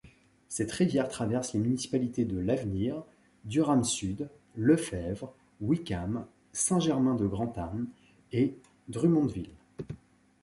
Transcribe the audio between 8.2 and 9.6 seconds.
et Drummondville.